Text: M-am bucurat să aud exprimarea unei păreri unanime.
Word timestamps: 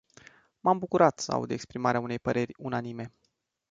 M-am 0.59 0.77
bucurat 0.79 1.19
să 1.19 1.31
aud 1.31 1.51
exprimarea 1.51 1.99
unei 1.99 2.19
păreri 2.19 2.53
unanime. 2.57 3.13